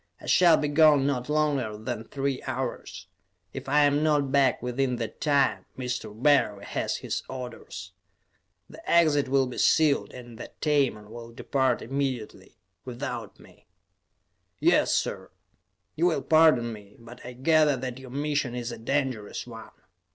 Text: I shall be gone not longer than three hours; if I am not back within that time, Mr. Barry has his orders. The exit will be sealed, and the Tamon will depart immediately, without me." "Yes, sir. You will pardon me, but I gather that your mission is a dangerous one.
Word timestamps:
I 0.19 0.25
shall 0.25 0.57
be 0.57 0.67
gone 0.67 1.05
not 1.05 1.29
longer 1.29 1.77
than 1.77 2.05
three 2.05 2.41
hours; 2.47 3.05
if 3.53 3.69
I 3.69 3.81
am 3.83 4.01
not 4.01 4.31
back 4.31 4.59
within 4.63 4.95
that 4.95 5.21
time, 5.21 5.67
Mr. 5.77 6.11
Barry 6.11 6.65
has 6.65 6.97
his 6.97 7.21
orders. 7.29 7.91
The 8.67 8.81
exit 8.89 9.27
will 9.27 9.45
be 9.45 9.59
sealed, 9.59 10.11
and 10.11 10.39
the 10.39 10.49
Tamon 10.59 11.11
will 11.11 11.31
depart 11.31 11.83
immediately, 11.83 12.57
without 12.83 13.39
me." 13.39 13.67
"Yes, 14.59 14.91
sir. 14.91 15.29
You 15.95 16.07
will 16.07 16.23
pardon 16.23 16.73
me, 16.73 16.95
but 16.97 17.23
I 17.23 17.33
gather 17.33 17.77
that 17.77 17.99
your 17.99 18.09
mission 18.09 18.55
is 18.55 18.71
a 18.71 18.79
dangerous 18.79 19.45
one. 19.45 19.69